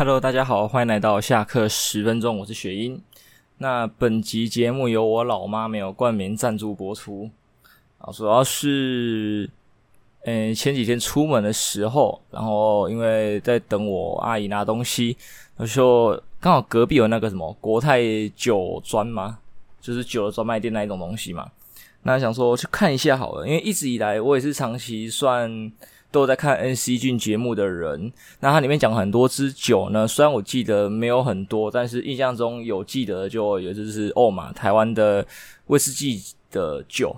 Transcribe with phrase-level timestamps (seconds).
[0.00, 2.98] Hello，大家好，欢迎来到下课十分钟，我是雪英。
[3.58, 7.28] 那本集节目由我老妈没有冠名赞助播出
[7.98, 9.50] 啊，主要是，
[10.24, 15.18] 嗯，前几天出门的时候，然后因为在等我阿姨拿东西，
[15.58, 18.00] 我说刚好隔壁有那个什么国泰
[18.34, 19.36] 酒专嘛，
[19.82, 21.46] 就是酒的专卖店那一种东西嘛，
[22.04, 25.70] 那想说去看一下好了，因为一直以来我也是长期算。
[26.10, 30.08] 都在看 NC 俊节目的人，那它里面讲很多支酒呢。
[30.08, 35.24] 虽然我记得没有很多，但是印象中有记得的就有就是欧玛台湾的
[35.66, 36.20] 威士忌
[36.50, 37.16] 的酒，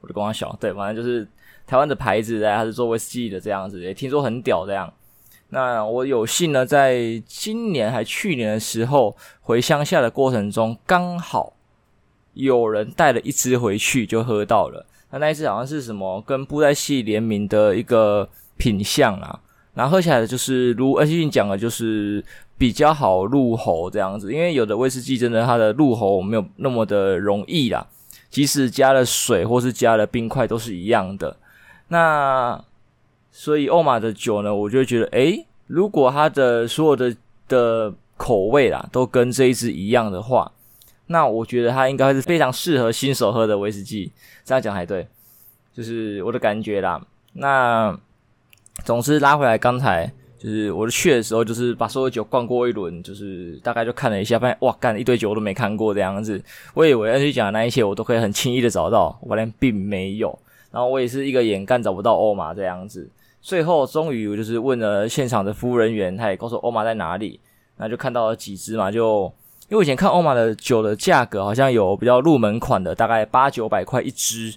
[0.00, 1.26] 我就跟他小对，反正就是
[1.66, 4.92] 台湾的牌子，它是做威士忌的这样子，也听说很屌这样。
[5.50, 11.54] 那我有幸呢，在今年还去年的时候回乡下的过程中，刚好
[12.34, 14.84] 有人带了一支回去，就喝到了。
[15.10, 19.40] 那那一次好像是什么跟布袋戏联名的一个品项啊，
[19.74, 22.22] 然后喝起来的就是如 NC 俊讲的，就是
[22.58, 27.86] 比较好入喉这样子，因为有的威士忌真的它的入喉没有那么的容易啦，
[28.28, 31.36] 即使加了水或是加了冰块都是一样的。
[31.88, 32.62] 那
[33.32, 37.16] 所以欧玛的酒呢，我就觉得，诶，如果它的所有的
[37.48, 40.52] 的口味啦都跟这一支一样的话。
[41.10, 44.12] 那我觉得它应该是非常适合新手喝的威士忌，
[44.44, 45.08] 这样讲还对，
[45.74, 47.00] 就是我的感觉啦。
[47.32, 47.98] 那
[48.84, 56.40] 总之拉回来，刚才就是我去的时候，就是把所有酒逛过一轮，就是大概就看了一下，发现哇，干一堆酒我都没看过这样子。
[56.74, 60.38] 我以为要去讲的那一些我都可以很轻易的找到，我发现并没有。
[60.70, 63.08] 然后我也是一个眼干找不到欧玛这样子。
[63.40, 67.40] 最后终于我就是问了现场的服务人员，他也告诉我欧玛在哪里，
[67.78, 69.32] 那就看到了几只嘛，就。
[69.68, 74.54] 因为我以前看欧玛的酒的价格，好像有比较入门款的，大概八九百块一支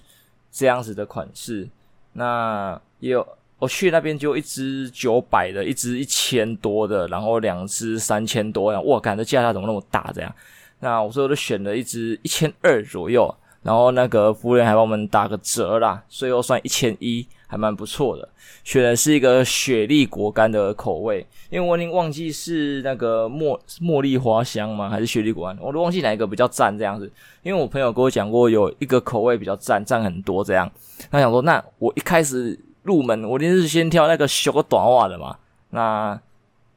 [0.50, 1.68] 这样子的款式。
[2.14, 3.26] 那也有
[3.58, 8.72] 我去那边就一支九百的，一支一千多的，然后两支三千多。
[8.84, 10.10] 哇，干这价差怎么那么大？
[10.14, 10.34] 这样，
[10.80, 17.26] 那我所以就选了一支一千二左右，然后那个服务员还帮我们打个折啦，最后算一千一。
[17.52, 18.26] 还蛮不错的，
[18.64, 21.18] 选的是一个雪莉果干的口味，
[21.50, 24.88] 因为我已经忘记是那个茉茉莉花香吗？
[24.88, 25.58] 还是雪莉果干？
[25.60, 27.12] 我都忘记哪一个比较赞这样子。
[27.42, 30.72] 因为我朋友跟我讲过，有一个口味比较赞，赞很多这样。
[31.10, 35.36] 他想说，那我一开始入门，我一定是先挑那个小短袜的嘛。
[35.68, 36.18] 那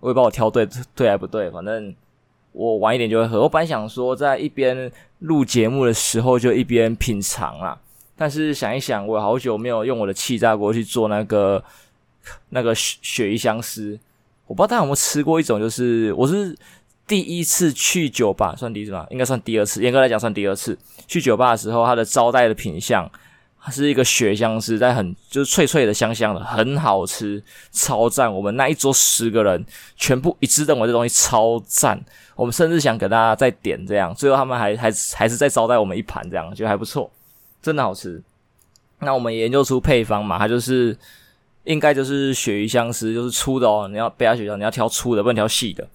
[0.02, 1.96] 我也不知道我挑对对还不对，反正
[2.52, 3.42] 我晚一点就会喝。
[3.44, 7.80] 我本来想说，在一边录节目的时候就一边品尝啦。
[8.18, 11.64] 但是想一想，我好久没有用我的气炸锅去做那个
[12.50, 14.00] 那个鳕鳕鱼香丝，
[14.48, 16.58] 我不知道大家有没有吃过一种，就是我是
[17.06, 20.78] 第一次去酒吧，算第一次吧，应该算第二次，严格来讲算第二次
[21.08, 23.10] 去酒吧的时候，它的招待的品相，
[23.62, 28.34] 它是一个雪香丝，在很就是脆脆的、香香的，很好吃，超赞。
[28.34, 29.66] 我们那一桌十个人
[29.98, 32.02] 全部一致认为这东西超赞，
[32.36, 37.12] 我们甚至想给大家再点这样，最后他们还还还是再招待我们一盘这样，觉得还不错。
[37.66, 38.22] 真的好吃，
[39.00, 40.96] 那我们研究出配方嘛，它就是
[41.64, 43.88] 应该就是鳕鱼香丝，就是粗的哦。
[43.90, 45.88] 你要贝亚雪条，你要挑粗的，不能挑细的。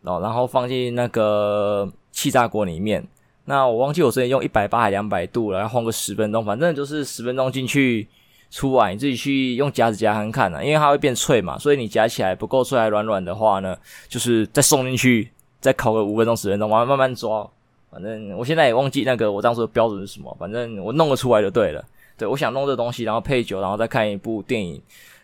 [0.00, 3.06] 哦，然后放进那个气炸锅里面。
[3.44, 8.08] 那我忘记我之前用一百八还两百度了，然后烘个十分钟，反正就是十分钟进去
[8.50, 13.76] 出来，你自己去用夹子夹看看啊，因为它会变脆嘛，所以你夹起来不够脆还软软的话呢，
[14.08, 15.28] 就是再送进去，
[15.60, 17.46] 再烤个五分钟十分钟，慢慢慢慢抓。
[17.92, 21.84] 反正我现在也忘记那个我当时的标准是什么，反正我弄得出来就对了。
[22.16, 24.80] 对，我想弄这东西，然后配酒，然后再看一部电影。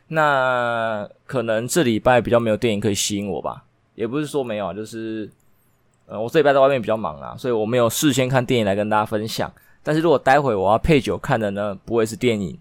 [0.09, 3.65] 那可能这礼拜比较没有电影可以吸引我吧，
[3.95, 5.31] 也不是说没有，就是
[6.07, 9.53] 呃，我这礼拜在外面比较忙啊，所以我没有事先看电影来跟大家分享。
[9.83, 12.59] 但是如果待会我要配酒看的呢，不会是电影，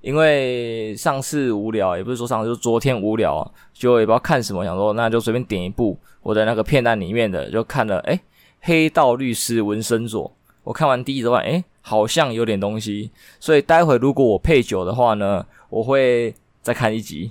[0.00, 8.18] 因为上次无聊，也不是说上次，就昨天无聊，就也不知道看什么，想说那就随便点一部我的那个片单里面的，就看了，诶。
[8.66, 17.30] 黑道律师纹身佐，我看完第一集的话，诶，好像有点东西，所以待会如果我配酒的话呢，我会再看一集，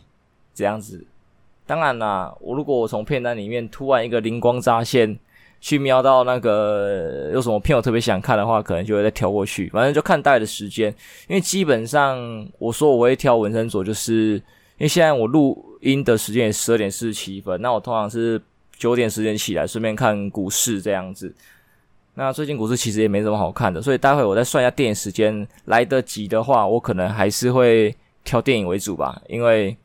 [0.54, 1.04] 这样子。
[1.66, 5.18] 当然啦，我如果我从片单里面突然一个灵光乍现，
[5.60, 9.68] 去瞄到那个有什么片我特别想看的话，可能就会再跳过去。
[9.70, 10.94] 反正就看待的时间，
[11.28, 14.34] 因为基本上我说我会挑纹身佐，就是
[14.78, 18.40] 因为现在我录音的时间也十二点四十七分，那我通常是。
[18.78, 21.34] 九点时间起来，顺便看股市这样子。
[22.16, 29.20] 那最近股市其实也没什么好看的，所以待会我再算一下电影时间，来得及的话，我可能还是会挑电影为主吧。
[29.28, 29.76] 因为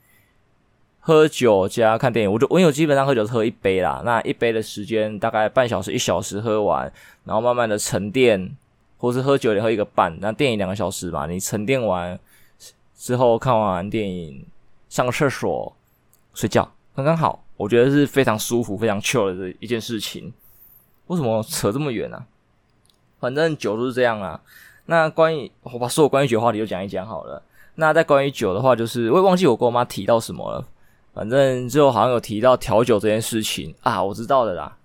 [1.00, 4.02] 喝酒加看电影，我就我有基本上喝酒是喝一杯啦。
[4.04, 6.92] 那一杯的时间大概半小时一小时喝完，
[7.24, 8.54] 然后慢慢的沉淀，
[8.98, 10.14] 或是喝酒也喝一个半。
[10.20, 12.18] 那电影两个小时嘛，你沉淀完
[12.94, 14.44] 之后看完电影，
[14.90, 15.74] 上个厕所
[16.34, 17.42] 睡觉，刚刚好。
[17.58, 20.32] 我觉得是非常舒服、非常 chill 的一件事情。
[21.08, 22.24] 为什么扯这么远呢、啊？
[23.20, 24.40] 反正酒都是这样啊。
[24.86, 27.42] 那关于我把所有关于酒的话题都讲一讲好了。
[27.74, 30.64] 那在关于酒的话，就是我也忘记我跟我妈提到什么了。
[31.12, 34.76] 反正最后好像有提到调酒这件事情啊，我知道的啦。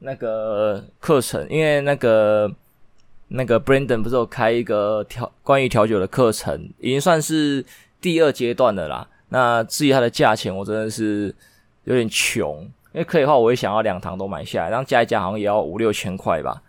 [0.00, 2.50] 那个课程，因为那个
[3.28, 7.64] 那个 Brandon 不是有开一个调关于调酒的课程，已经算是
[8.00, 9.08] 第二阶段的啦。
[9.28, 11.34] 那至于它的价钱，我真的是
[11.88, 12.60] 有点穷，
[12.92, 16.62] 因为可以的话，我也想要两堂都买下来，然后加一加好像也要五六千块吧。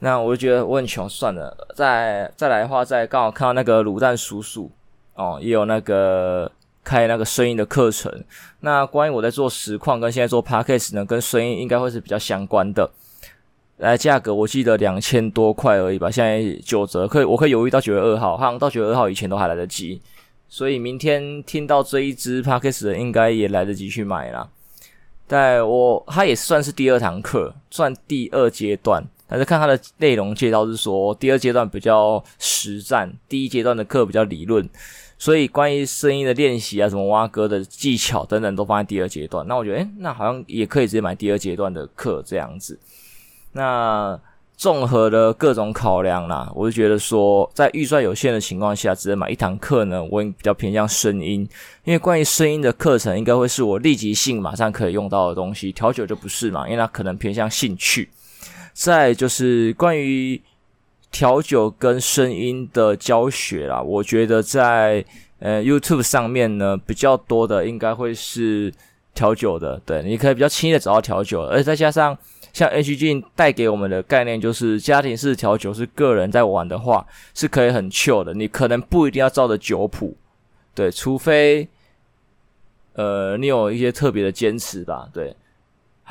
[0.00, 1.56] 那我就觉得我很穷，算了。
[1.74, 4.70] 再再来的话，再刚好看到那个卤蛋叔叔
[5.14, 6.52] 哦，也有那个
[6.84, 8.22] 开那个声音的课程。
[8.60, 12.90] 那关于我在做实况跟现在做 Podcast 呢，跟声音应该会是比较相关的。
[13.78, 20.02] 来，价格我记得两千多块而已吧，现在九折，可以我可以犹豫到九月二号，好像到九月二号以前都还来得及。
[20.48, 24.48] 所以明天听到这一支 Podcast 的，应该也来得及去买啦。
[25.26, 29.04] 但我它也算是第二堂课，算第二阶段。
[29.30, 34.66] 但是看它的内容介绍是说，第二阶段比较实战，第一阶段的课比较理论，
[35.18, 39.46] 所以关于声音的练习啊，什么挖歌的技巧等等，都放在第二阶段。
[39.46, 42.80] 那我觉得，诶，那好像也可以直接买第二阶段的课这样子。
[43.52, 44.18] 那
[44.58, 51.48] 综合的各种考量啦，我就觉得说，在预算有限的情况下，只能买一堂课呢，我比较偏向声音，
[51.84, 55.70] 因为关于声音的课程，应该会是我立即性马上可以用到的东西。
[55.70, 58.08] 调酒就不是嘛，因为它可能偏向兴趣。
[58.72, 60.40] 再就是关于
[61.12, 65.04] 调酒跟声音的教学啦，我觉得在
[65.38, 68.74] 呃 YouTube 上面呢，比较多的应该会是
[69.14, 72.18] 调酒的，对，你可以比较轻易的找到调酒，而且再加上
[72.52, 80.16] 像 HG 带给我们的概念，就是家庭式调酒是个人在玩的话，是可以很 chill 的，你可能不一定要照着酒谱，
[80.74, 81.68] 对，除非
[82.94, 85.34] 呃你有一些特别的坚持吧，对。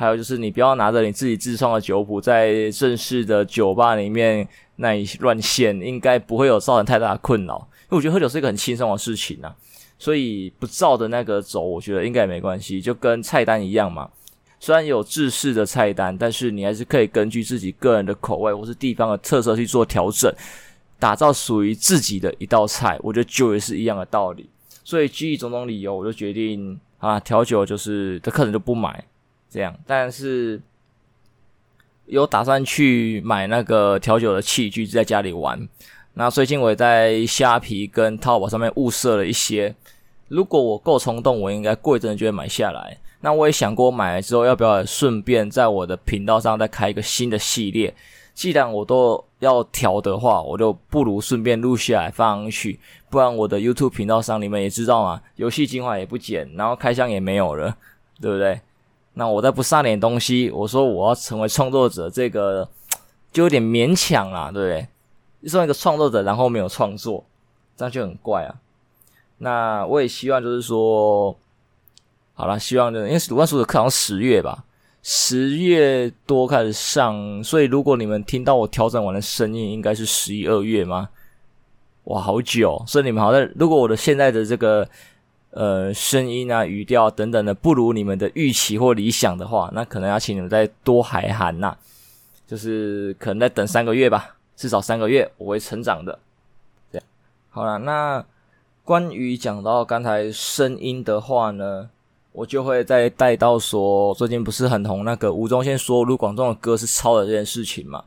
[0.00, 4.46] 还有就是，你不要拿着你自己自创的酒谱，在正式的酒吧里面
[4.76, 7.68] 那里乱献，应该不会有造成太大的困扰。
[7.86, 9.52] 因为我觉得喝酒是一个很轻松的事情啊，
[9.98, 14.08] 所以不照着那个走，我觉得应该也没关系，就跟菜单一样嘛。
[14.60, 20.32] 虽然有制式的菜单，但是你还是可以根据自己个人的口味或是地方的特色去做调整，
[20.98, 22.98] 打造属于自己的一道菜。
[23.02, 24.48] 我觉得酒也是一样的道理。
[24.84, 29.04] 所以基于种种理由，我就决定啊，调酒就是的客人就不买。
[29.50, 30.60] 这样，但是
[32.04, 35.66] 有打算去买那个调酒的器具，在家里玩。
[36.14, 39.74] 那最近我也在虾皮跟淘宝上面物色了一些。
[40.28, 42.98] 如果我够冲动，我应该过一阵就会买下来。
[43.20, 47.94] 那我也想过，买了之后要不要顺便在我的频道上再开一个新的系列。
[48.32, 52.78] 既然我都要调的话，我就不如顺便录下来放上去。
[53.10, 57.76] 不然我的 YouTube 频道上你们也知道嘛，游戏精华也不剪，然后开箱也没有了，
[58.20, 58.60] 对不对？
[59.14, 62.68] 那我再不上点东西，我说我要成为创作者，这个
[63.32, 65.48] 就有点勉强啦，对不对？
[65.48, 67.24] 作为一个创作者，然后没有创作，
[67.76, 68.54] 这样就很怪啊。
[69.38, 71.36] 那我也希望就是说，
[72.38, 74.62] 好啦，希望就因为鲁班叔的课好像十月吧，
[75.02, 81.08] 十月多开始上，所以如果你们听到我调整完的声音，应该是十一二月吗？
[82.04, 84.88] 哇，好久，所以你们好像如果我的现在的这个。
[85.50, 91.74] 呃，声音啊、语调等等的不如你们的预期或理想的话，那可能要请你们再多海涵呐，
[92.46, 96.16] 就是可能再等三个月吧，至少三个月我会成长的。
[96.92, 97.06] 这样
[97.48, 98.22] 好了，那
[98.84, 101.88] 关于讲到刚才声音的话呢，
[102.38, 108.04] 我就会再带到说，最近不是很红那个吴宗宪说卢广仲的歌是抄的这件事情嘛？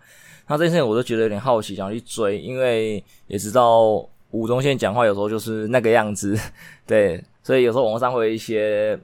[0.48, 6.40] 那这件事情我都觉得有点好奇，想去追，因为也知道吴宗宪讲话有时候就是那个样子，
[6.88, 7.22] 对。
[7.44, 8.98] 所以有时候网络上会有一些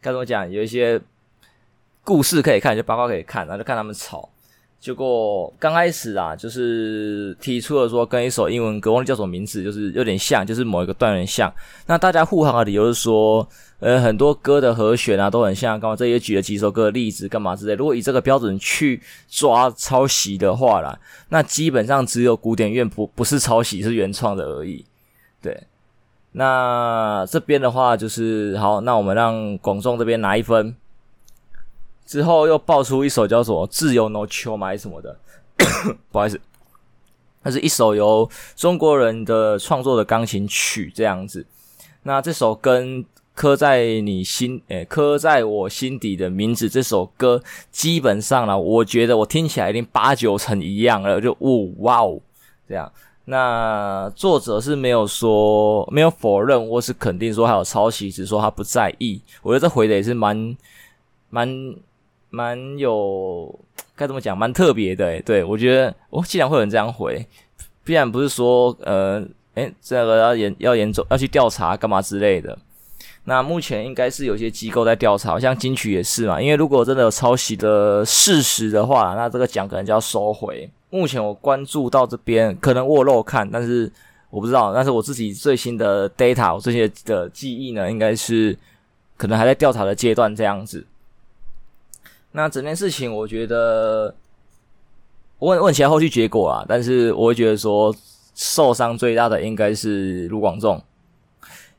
[0.00, 1.00] 该怎么讲，有一些
[2.02, 4.28] 故事可以看，就八卦可以看，然后就看他们吵。
[4.80, 11.52] 结果刚开始啊，就是提出了说跟一首英文歌，忘记叫什么名字，就是有点像，就是某一个段有点像。
[11.86, 13.46] 那大家护航的理由是说，
[13.80, 15.78] 呃，很多歌的和弦啊都很像。
[15.78, 17.74] 刚刚这也举了几首歌的例子，干嘛之类。
[17.74, 24.82] 如果以这个标准去抓抄袭的话啦，那基本上只有古典乐不不是抄袭，是原创的而已。
[25.42, 25.62] 对。
[26.32, 30.74] 那这边的话就是好，那我们让广众这边拿一分，
[32.10, 35.16] 之后又爆出一首叫做《自由 No 秋》买什么的，
[36.10, 36.40] 不好意思，
[37.44, 41.46] 那是一首由中国人的创作的钢琴曲这样子。
[42.02, 47.40] 那这首跟刻在你心，诶，刻在我心底的名字这首歌，
[47.70, 52.18] 基本上呢，我觉得我听起来已经八九成一样了，就呜哇哦
[52.68, 52.90] 这样。
[53.26, 59.22] 那作者是没有说没有否认或是肯定说还有抄袭，只是说他不在意。
[59.42, 60.56] 我觉得这回的也是蛮
[61.28, 61.48] 蛮
[62.30, 63.54] 蛮有
[63.94, 65.20] 该怎么讲，蛮特别的。
[65.22, 67.26] 对，我觉得我竟然会有人这样回，
[67.84, 69.22] 必然不是说呃，
[69.54, 72.56] 诶，这个要严要严重要去调查干嘛之类的。
[73.24, 76.40] 那目前应该是有些机构在调查，像金曲也是嘛。
[76.40, 80.68] 因为如果真的有抄袭的事实的话，那这个奖可能就要收回。
[80.88, 83.92] 目前我关注到这边，可能我漏看，但是
[84.30, 84.72] 我不知道。
[84.72, 88.56] 但是我自己最新的 data，我最新的记忆呢，应该是
[89.16, 90.84] 可能还在调查的阶段这样子。
[92.32, 94.14] 那整件事情，我觉得
[95.40, 97.94] 问问起来后续结果啊，但是我会觉得说
[98.34, 100.82] 受伤最大的应该是卢广仲。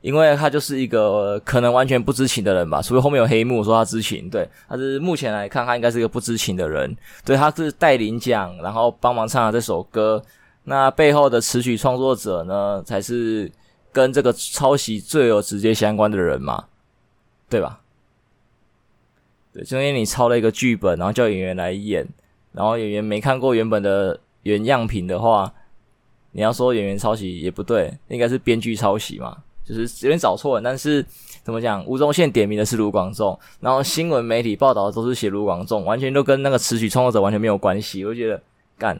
[0.02, 4.28] 因为他就是一个可能完全不知情的人吧，除非后面有黑幕说他知情。
[4.32, 6.98] 对，他是目前来看，他应该是一个不知情的人。
[7.24, 10.20] 对，他是带领奖，然后帮忙唱了这首歌。
[10.64, 13.52] 那背后的词曲创作者呢，才是
[13.92, 16.66] 跟这个抄袭最有直接相关的人嘛，
[17.48, 17.80] 对吧？
[19.54, 22.08] 对，就因为你抄了一个剧本，然后叫演员来演，
[22.54, 25.54] 然后演员没看过原本的原样品的话，
[26.32, 29.38] 你要说演员抄袭也不对，应该是编剧抄袭嘛。
[29.64, 31.06] 就是有点找错了，但是
[31.44, 31.86] 怎么讲？
[31.86, 38.04] 吴宗宪点名的是卢广仲，然后新闻媒体报道的都是写卢广仲，完全都跟那个词曲创作者完全没有关系。
[38.04, 38.42] 我就觉得，
[38.78, 39.00] 干，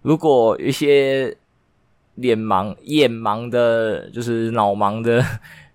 [0.00, 1.36] 如果一些
[2.14, 5.24] 脸盲、眼盲的，就是脑盲的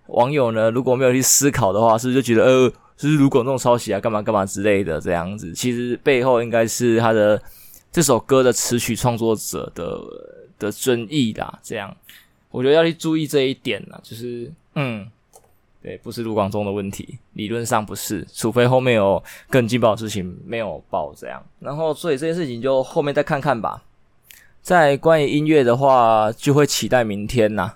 [0.08, 4.00] 网友呢，如果没有去思考的话，是不是就觉得，呃，是不是卢广仲抄袭啊？
[4.00, 5.52] 干嘛干嘛之类的这样子？
[5.52, 7.40] 其实背后应该是他的
[7.90, 10.00] 这首歌的词曲创作者的
[10.58, 11.94] 的争议啦，这样。
[12.50, 15.04] 我觉得要去注意这一点呢，就是，嗯，
[15.82, 19.20] 对，不是卢广仲的问题，理论上不是，除非后面有
[19.50, 23.82] 更劲爆的事情没有爆这样，然后所以这件事情就后面再看看吧。
[24.62, 27.74] 在关于音乐的话，就会期待明天呐。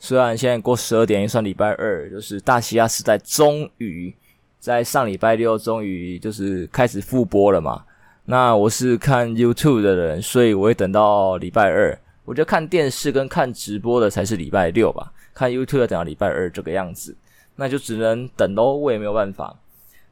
[0.00, 4.12] 虽然现在过十二点也算礼拜二，就是大西亚时代终于
[4.60, 7.82] 在上礼拜六终于就是开始复播了嘛。
[8.26, 11.98] 那我是看 YouTube 的人，所以我会等到礼拜二。
[12.24, 17.16] 我觉得看电视跟看直播的才是礼拜六吧，看 YouTube 要等到礼拜二这个样子，
[17.56, 19.56] 那就只能等喽，我也没有办法。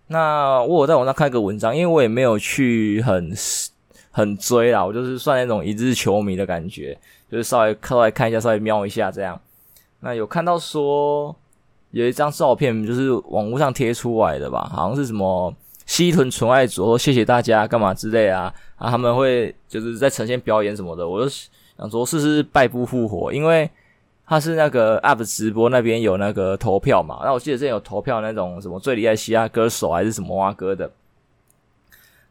[0.08, 3.32] 那我有在网上看一个文章，因为我也没有去很
[4.10, 6.98] 很追啦，我就是算那种一日球迷的感觉，
[7.30, 9.40] 就是稍微稍微看一下，稍微瞄一下这样。
[10.00, 11.36] 那有看到说
[11.90, 15.54] 有一张照片，就是网络上贴出来的吧，好像是什么
[15.87, 21.30] 西屯纯爱组说谢谢大家干嘛之类啊，啊他们会就是在呈现表演什么的，我就。
[21.78, 23.71] 想说是是败不复活，因为
[24.26, 27.21] 他是那个 UP 直播那边有那个投票嘛。
[27.23, 30.90] 那我记得之前有投票那种什么最厉害嘻哈歌手还是什么哇歌的。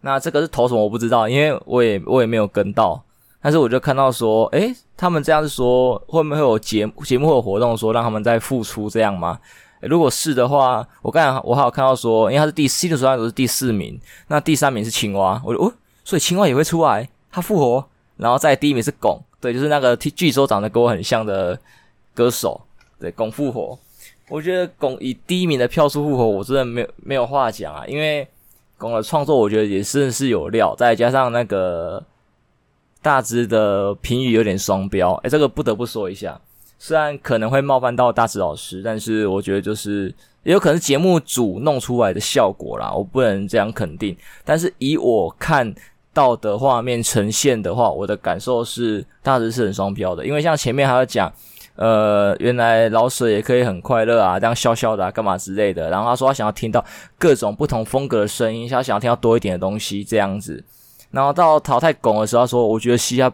[0.01, 3.01] 那这个是投什么我不知道，因为我也我也没有跟到。
[3.41, 9.39] 但是我就看到说，诶，他们这样子说，会不会有节节目会有活动说让他们再复出这样吗？
[9.81, 15.71] 如果是的话，我刚才我还有看到说，因为他是第四的时候都是第四名，那第三名是青蛙，我就哦，
[16.03, 19.21] 所以青蛙也会出来，他复活，然后在第一名是龚。
[19.39, 21.57] 对，就是那个据说长得跟我很像的
[22.15, 22.59] 歌手，
[22.99, 23.77] 对，龚复活。
[24.29, 28.27] 我觉得龚以第一名的票数复活，我真的没有没有话讲啊，因为
[28.79, 32.03] 龚的创作我觉得也是是有料，再加上那个
[33.07, 36.37] 大支的评语有点双标，诶，这个不得不说一下，
[36.77, 45.73] 虽然可能会冒犯到大支老师，但是我觉得就是也有可能是节目组弄出来的效果啦，我不能这样肯定，但是以我看。
[46.13, 51.31] 到的画面呈现的话，我的感受是大致是很双标的，因为像前面还有讲，
[51.75, 55.91] 呃，原来老舍也可以很快乐啊，这样笑笑的啊，干嘛之类的。
[55.91, 56.83] 然后他说他想要听到
[57.19, 60.63] 各种不同风格的声音，他想要听到多一点的东西这样子。
[61.11, 63.31] 然后到淘汰拱的时候，他说我觉得嘻哈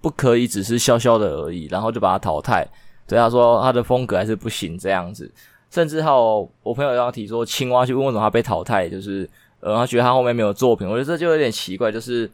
[0.00, 2.66] 不可以只是笑笑的而已，然后就把他淘汰。
[3.06, 5.30] 对，他说他的风格还是不行这样子。
[5.70, 9.28] 甚至还有我朋友要提说青蛙去问为什么他被淘汰，就是。
[9.60, 11.90] 呃，他觉得他后面没有作品，我觉得这就有点奇怪。
[11.90, 12.30] 就是，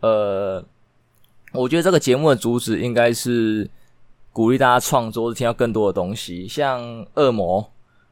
[0.00, 0.60] 呃，
[1.52, 3.70] 我觉得这个节目的主旨应该是
[4.32, 6.48] 鼓励大家创作，听到更多的东西。
[6.48, 7.64] 像恶魔，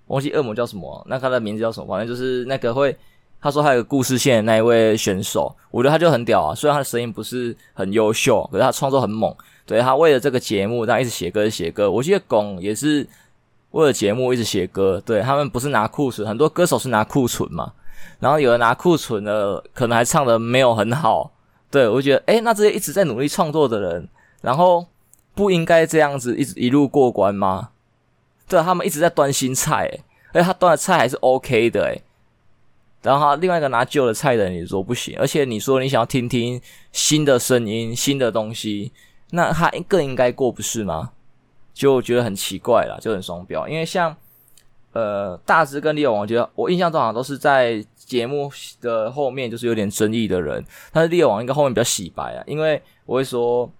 [0.07, 1.89] 忘记恶魔叫什么，那他的名字叫什么？
[1.89, 2.97] 反正就是那个会，
[3.41, 6.55] 他说他有个故事线的那一位选手，我觉得他就很屌啊。
[6.55, 9.35] 虽然他的声音不是很优秀，可是他创作很猛。
[9.65, 11.91] 对，他为了这个节目，他一直写歌写歌。
[11.91, 13.07] 我记得巩也是
[13.71, 15.01] 为了节目一直写歌。
[15.05, 17.73] 对，他们不是拿库存，很多歌手是拿库存嘛。
[18.19, 21.31] 然后有人拿库存的，可能还唱的没有很好，
[21.71, 24.09] 对，我觉得，诶，那这些一直在努力创作的人，
[24.41, 24.85] 然后
[25.35, 27.69] 不应该这样子一直一路过关吗？
[28.49, 32.03] 对，他们一直在端新菜，诶，而且他端的菜还是 OK 的，诶。
[33.03, 36.61] 然后另外一个拿旧的菜的人，你说不行，而且你说你想要听听
[36.93, 38.93] 新的声音、新的东西，
[39.31, 41.11] 那他更应该过不是吗？
[41.73, 43.69] 就觉得很奇怪啦，就很双标。
[43.69, 44.15] 因为像
[44.93, 48.51] 呃大只跟利友王，我觉得我印象中好像都是在节目
[48.81, 53.71] 的后面就是有点争议的人，但是利友王应该后面比较洗白啊，因为我会说。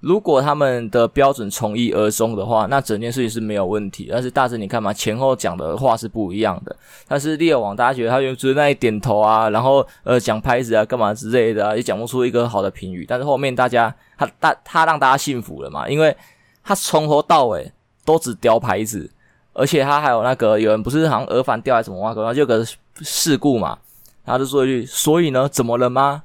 [0.00, 4.08] 如果他们的标准从一而终的话，那整件事情是没有问题。
[4.08, 6.76] 但是大致你看嘛，前后讲的话是不一样的。
[7.08, 13.04] 但是猎网大家觉得他就是那里点头啊，然后呃讲拍子啊，干嘛之类的啊，也讲不出一个好的评语。
[13.08, 16.16] 但是后面大家他大他让大家信服了嘛，因为
[16.62, 17.72] 他从头到尾
[18.04, 19.10] 都只叼拍子，
[19.52, 22.64] 而且他还有那个有人不是好像耳返掉还是什么话，然后就个
[23.00, 23.76] 事故嘛，
[24.24, 26.22] 他就说一句，所以呢，怎么了吗？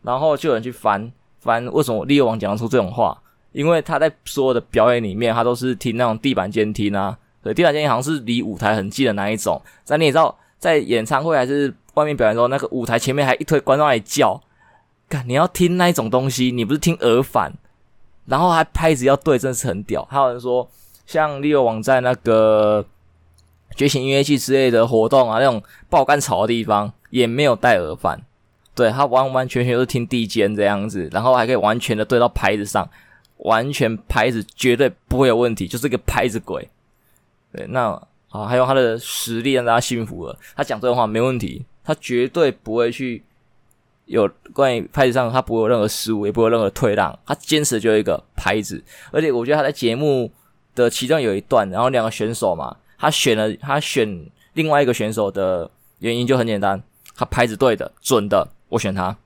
[0.00, 1.12] 然后就有人去翻。
[1.48, 3.18] 反正为什么利友王讲得出这种话？
[3.52, 7.16] 因为他在所有的表演里面，他都是听那种地板监听啊。
[7.42, 9.60] 对，地板监听好像是离舞台很近的那一种。
[9.86, 14.38] 但你也知道，在演唱会还是外面表演的时候，那个舞台前面还一堆观众来叫。
[15.08, 17.54] 干，你要听那一种东西，你不是听耳返，
[18.26, 20.06] 然后还拍子要对，真的是很屌。
[20.10, 20.68] 还有人说，
[21.06, 22.84] 像利友王在那个
[23.74, 28.20] 觉醒音乐季之类的活动啊，那种爆肝吵的地方，也没有带耳返。
[28.78, 32.88] 对，他完完全全都是听地间这样子，然后还可以完全的对到拍子上，
[33.38, 36.68] 完全拍子绝对不会有问题，就是一个拍子鬼。
[37.52, 37.90] 对，那
[38.28, 43.20] 啊还有他的实力让大家信服了，他讲这种话没问题，他绝对不会去
[44.04, 48.80] 有关于拍子上他不会有任何失误，也不会有任何退让，他坚持就一个拍子。
[49.10, 50.30] 而且我觉得他在节目
[50.76, 55.68] 的其中有一段，然后两个选手嘛，他选了他选另外一个选手的
[55.98, 56.80] 原因就很简单，
[57.16, 58.46] 他拍子对的准的。
[58.68, 59.16] 我选他，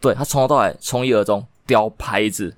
[0.00, 2.54] 对，他从头到尾从一而终屌拍子，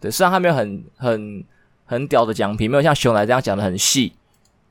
[0.00, 1.44] 对，虽然他没有很很
[1.86, 4.12] 很屌的奖品，没有像熊来这样讲的很细，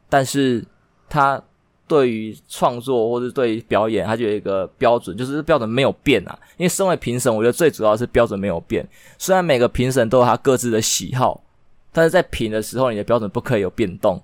[0.07, 0.63] 但是
[1.09, 1.41] 他
[1.87, 6.37] 对于创作或者对于表演，他就有一个标准，就是标准没有变啊。
[6.57, 8.87] 因为身为评审，我觉得最主要是标准没有变。
[9.17, 11.41] 虽然每个评审都有他各自的喜好，
[11.91, 14.21] 但是在评的时候，你的标准不可以有变动，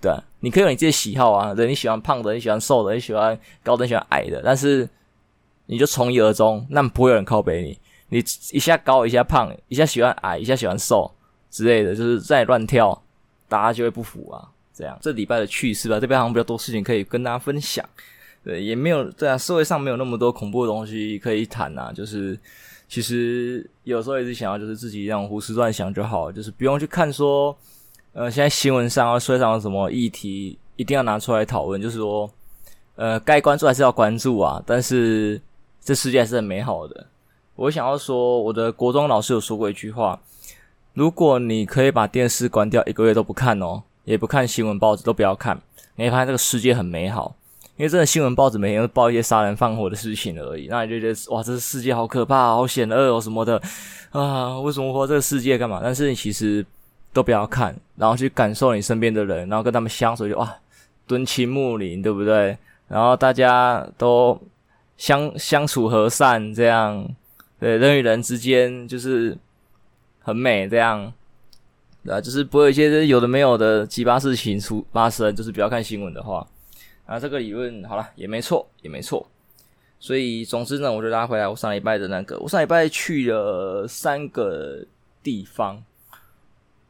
[0.00, 4.86] 对，你可以有你自己喜好啊，对，你喜欢胖的，你喜欢瘦的，你喜欢高的，喜欢矮的，但是。
[5.66, 7.78] 你就从一而终，那不会有人靠北你。
[8.10, 11.10] 你一下高，一下胖，一下喜欢矮，一下喜欢瘦
[11.50, 13.02] 之类的，就是在乱跳，
[13.48, 14.46] 大家就会不服啊。
[14.72, 17.84] 这样，这礼拜的趣事吧，这边好像比较多事情可以跟大家分享。
[18.44, 21.90] 对，也没有对啊，社会上没有那么多恐怖的东西可以谈啊。
[21.92, 22.38] 就是
[22.88, 27.56] 其实有时候也是想要，就是自己这样胡思乱想就好，就是不用去看说，
[28.12, 32.30] 呃，现在新闻上啊，社会上有什么议题一定要拿出来讨论，就是说，
[32.96, 35.40] 呃，该关注还是要关注啊，但是。
[35.84, 37.06] 这世界还是很美好的。
[37.56, 40.18] 我想要说，我的国中老师有说过一句话：
[40.94, 45.60] 如果你可以把电视关掉一个月都不看哦，也不看新闻报纸，都不要看，
[45.96, 47.36] 你会发现这个世界很美好。
[47.76, 53.60] 因为真的新闻报纸每天都报一些杀人放火的事情而已，那你就觉得哇，这个世界好可怕，好险恶哦什么的
[54.10, 54.58] 啊？
[54.60, 55.80] 为什么活这个世界干嘛？
[55.82, 56.64] 但是你其实
[57.12, 60.56] 都不要看，然后去感受你身边的人，然后跟他们相处就，哇，
[61.06, 62.56] 敦亲睦邻，对不对？
[62.88, 64.40] 然后大家都。
[64.96, 67.08] 相相处和善，这样
[67.58, 69.36] 对人与人之间就是
[70.20, 71.12] 很美，这样
[72.08, 76.46] 啊，就是不会有一些有的没有的奇葩事情出发生，就是不要看新闻的话
[77.06, 79.26] 啊，这个理论好了也没错，也没错。
[79.98, 84.84] 所以总之呢，我就拉回来，我上礼拜的那个，我上礼拜去了三个
[85.22, 85.82] 地方。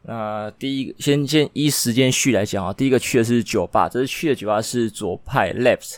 [0.02, 5.96] 那第一个先先依时间序来讲啊，第一个去的是酒吧，这次去的酒吧是左派 Left。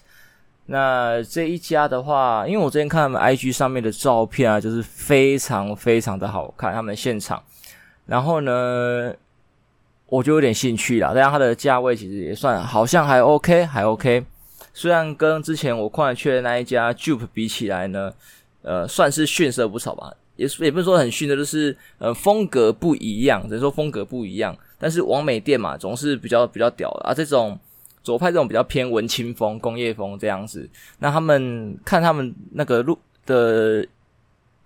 [0.69, 7.41] 那这一家的话，因为我之前看他们 IG 上面的照片啊，就是非常非常的好看，他们现场。
[8.05, 9.15] 然后呢，
[10.07, 11.13] 我就有点兴趣啦。
[11.15, 14.25] 但是它的价位其实也算好像还 OK，还 OK。
[14.75, 18.13] 虽然跟之前我看去的那一家 Jupe 比起来呢，
[18.63, 20.13] 呃，算是逊色不少吧。
[20.35, 24.57] 也也不是说很逊的，就是呃风格不一样，只能说风格不一样。
[24.81, 27.57] 但是网美店嘛，总是比较比较屌的啊，这种。
[28.07, 33.85] 左派这种比较偏文青风、工业风这样子，那他们看他们那个录的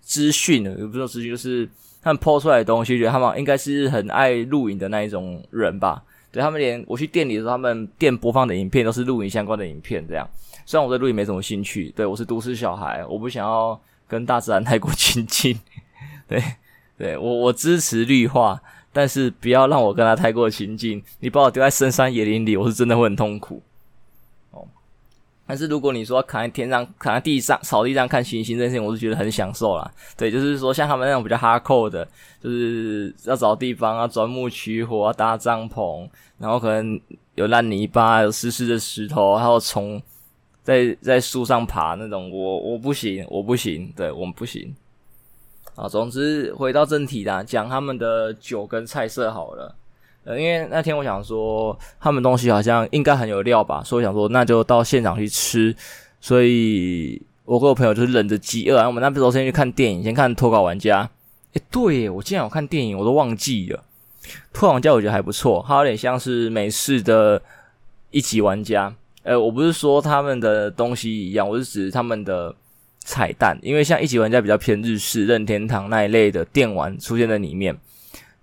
[0.02, 1.66] 资讯，也不是资讯，就是
[2.02, 6.02] 他们 po 出来的东西，觉得他们应该是很爱录影的那一种人吧。
[6.30, 10.28] 对，他们连我去店里的时候，他们店播放的影片都是录影相关的影片，这样。
[10.66, 15.58] 虽然我对录影没什么兴趣，对，我是都市小孩，我不想要跟大自然太过亲近。
[16.28, 16.44] 对，
[16.98, 18.60] 对，我我支持绿化。
[18.92, 23.62] 但是不要让我跟他太过亲近，你把我丢在深山野林里，我是真的会很痛苦。
[24.50, 24.66] 哦，
[25.46, 29.90] 但是如果你说躺在天上、躺在地上、草地上看星星这件事情，我是觉得很享受啦。
[30.16, 32.06] 对，就是说像他们那种比较 hardcore 的，
[32.42, 37.00] 就是要找地方啊，钻木取火啊，搭帐篷，然后可能
[37.36, 40.02] 有烂泥巴、有湿湿的石头，还有虫
[40.62, 44.74] 在在树上爬那种，我我不行，我不行，对，我们不行。
[45.80, 49.74] 啊，总之回到正题啦，讲他们的酒跟菜色好了。
[50.24, 55.74] 呃，因为那天我想说，他们东西好像应该很有料吧，所以我想说那就到现场去吃。
[56.20, 61.02] 所以我跟我朋友就是忍着饥饿，然后我们那时候先去看电影，先看《脱稿玩家》。
[61.54, 63.82] 诶，对，我竟然有看电影，我都忘记了。
[64.52, 67.40] 《脱稿玩家》我觉得还不错，它有点像是美式的
[68.10, 68.94] 一级玩家。
[69.22, 72.54] 呃，我不是说他们的东西一样，我是指他们的
[73.04, 77.76] 彩蛋，因为像一级玩家比较偏日式任天堂那一类的电玩出现在里面。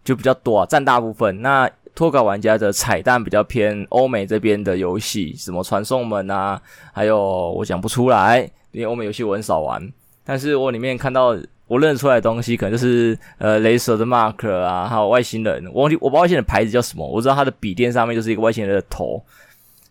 [0.03, 1.41] 就比较多啊，占大部分。
[1.41, 6.61] 那脱稿玩家的彩蛋比较偏欧美这边的游戏，什么传送门啊，
[6.93, 9.85] 还有我讲不出来，因为欧美游戏我很少玩。
[10.23, 15.65] 但是我里面看到我认出来的东西，可能就是呃雷蛇的 Mark 啊，还有外星人。
[15.73, 19.21] 我忘记我不知道外星人牌子叫什么，我知道它的笔电上面就是一个外星人的头。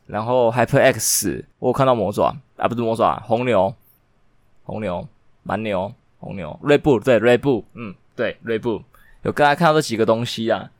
[0.07, 3.75] 然后 Hyper X，我有看到魔爪啊，不是魔爪，红牛，
[4.67, 5.09] 红牛，
[5.45, 8.83] 蛮牛，红牛，锐步，对，锐步，嗯，对，锐步。
[9.23, 10.71] 有刚才看到这几个东西啊，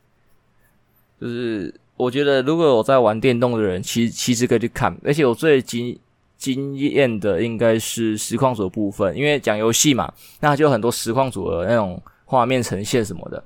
[1.21, 4.95] 就是我觉得如果我在玩电动的人，其其实可以去看。
[5.05, 5.99] 而且我最惊
[6.37, 13.43] 惊艳的应该是实况组的部分，因为讲游戏嘛，那就很多实况组的那种画面呈现什么的。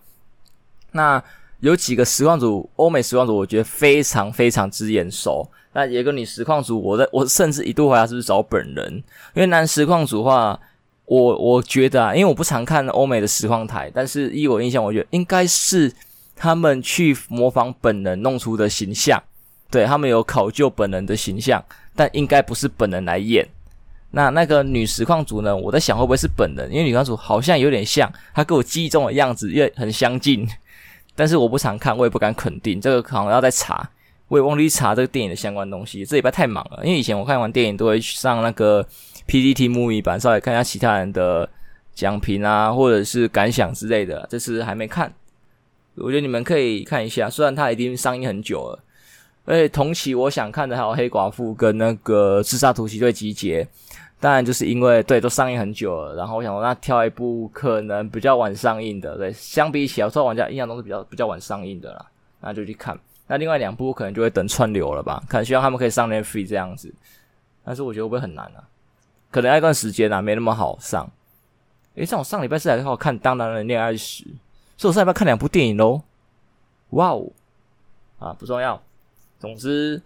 [0.93, 1.23] 那
[1.61, 5.49] 有几个实况组，欧美实况组，我觉得非常非常之眼熟。
[5.73, 8.93] 那也跟你实况组，我在我甚至一度怀疑是不是找本人，
[9.35, 10.61] 因为男实况组的话。
[11.07, 15.93] 我我觉得啊，因为我不常看欧美的实况台，但是依我印象，我觉得应该是
[16.37, 19.21] 他们去模仿本人弄出的形象，
[19.73, 21.61] 对，他们有考究本人的形象，
[21.97, 23.45] 但应该不是本人来演。
[24.13, 25.57] 那那个女实况组呢？
[25.57, 30.47] 我在想会不会是本人，因为女实况主好像有点像，她跟我记忆中的样子也很相近，
[31.21, 33.89] 但是我不常看，我也不敢肯定，这个可能要再查，
[34.29, 38.87] 我也忘记查这个电影的相关东西，这礼拜太忙了，因为以前我看完电影都会上那个。
[39.27, 41.49] P D T Movie 版，稍微看一下其他人的
[41.95, 44.27] 讲评啊，或者是感想之类的。
[44.29, 45.13] 这次还没看，
[45.95, 47.31] 我觉得你们可以看一下。
[47.31, 48.83] 虽然它已经上映很久了，
[49.45, 53.65] 而且同期我想看的还有黑寡妇跟那个自杀突击队集结。
[54.21, 59.17] 当然，就是因为对都上映很久了，然后我想说那挑一部可能比较晚上映的。
[59.17, 62.07] 对，相比起来，说玩家印象中是比较比较晚上映的啦，
[62.41, 62.99] 那就去看。
[63.27, 66.93] 那另外两部可能就会等串流了吧，可能希望他们可以上 Netflix 这样子。
[67.65, 68.61] 但是我觉得会不会很难啊？
[69.31, 71.11] 可能要一段时间啊，没那么好上。
[71.95, 74.25] 诶，像我上礼拜四还好看《当男人恋爱时》，
[74.77, 76.03] 所以我上礼拜看两部电影喽。
[76.91, 77.27] 哇哦！
[78.19, 78.81] 啊，不重要。
[79.39, 80.03] 总之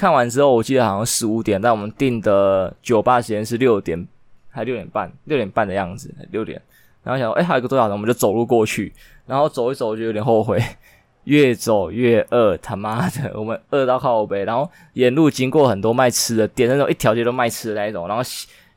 [0.00, 4.08] 看完之后，我记得好像十五点，但我们订的酒吧时间是六点，
[4.48, 6.58] 还六点半，六点半的样子，六点。
[7.02, 8.90] 然后想说，诶，还有一个多小时，我们就走路过去。
[9.26, 10.58] 然后走一走，就有点后悔，
[11.24, 14.42] 越走越饿，他妈的， 我们饿到靠背。
[14.46, 18.22] 然后沿路经过很多卖吃的店，那种一条街都卖吃的那一种，然后。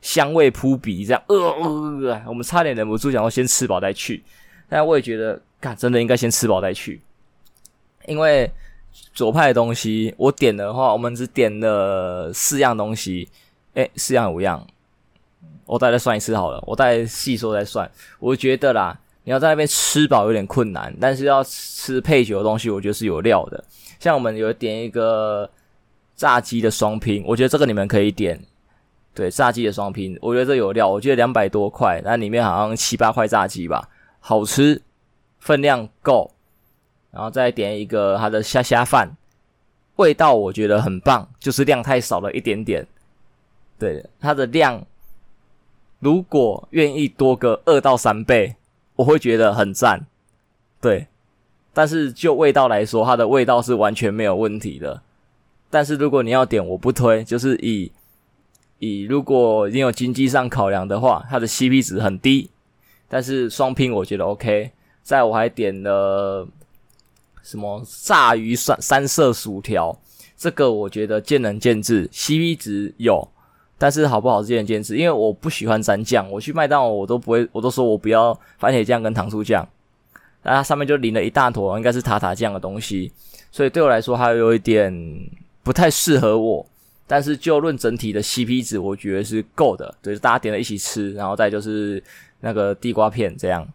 [0.02, 4.22] 香味扑鼻，这样，呃，呃，呃，我们差点忍不住想要先吃饱再去，
[4.68, 7.00] 但我也觉得，干，真的应该先吃饱再去，
[8.06, 8.50] 因为
[9.12, 13.28] 左派的东西我点的话，我们只点了四样东西，
[13.74, 14.66] 诶，四样五样，
[15.66, 23.62] 我再来算一次好了，我再细说再算，我觉得啦，你要在那边吃饱有点困难，但是要吃配酒的东西，我觉得是有料的，
[23.98, 25.48] 像我们有点一个
[26.16, 28.40] 炸鸡的双拼，我觉得这个你们可以点。
[29.16, 30.88] 对，炸鸡的双拼，我觉得这有料。
[30.88, 34.82] 我觉得两百多块，那里面好像七八块炸鸡吧，好吃，
[35.38, 36.33] 分量够，
[37.14, 39.16] 然后再点一个它的虾虾饭，
[39.96, 42.84] 味道我觉得很棒，就是量太少了一点点。
[43.78, 44.84] 对，它的量
[46.00, 48.56] 如果愿意多个二到三倍，
[48.96, 50.04] 我会觉得很赞。
[50.80, 51.06] 对，
[51.72, 55.00] 但是就味道来说，它的味道是完全没有问题的。
[55.70, 57.92] 但是如果你要点，我不推，就是以。
[58.80, 62.50] 以如果你有经济上考量的话，它的 CP 值很低，
[63.08, 64.72] 但是双拼我觉得 OK。
[65.02, 66.46] 在我还点了
[67.44, 69.96] 什么炸鱼三三色薯条，
[70.36, 73.28] 这个我觉得见仁见智，CP 值有，
[73.78, 79.64] 但是好不好见仁见智，因为我不喜欢沾酱，我去麦当劳我都不会，我都说我不要番茄酱跟糖醋酱，
[80.42, 83.12] 那它上面就淋了一大坨，应该是塔塔酱的东西，
[83.52, 84.92] 所以对我来说还有一点
[85.62, 86.66] 不太适合我。
[87.06, 89.94] 但是就论整体的 CP 值，我觉得是够的。
[90.00, 92.02] 对，大家点了一起吃，然后再就是
[92.40, 93.68] 那个地瓜片这样。